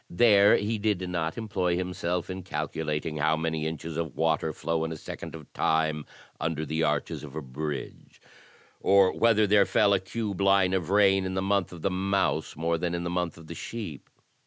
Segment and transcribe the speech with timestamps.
[0.09, 4.83] There he did not employ himself in cal ctilating how many inches of water flow
[4.83, 6.07] in a second of time
[6.39, 8.19] under the arches of a bridge,
[8.79, 12.55] or whether there fell a cube line of rain in the month of the Mouse
[12.55, 14.09] more than in the month of the Sheep.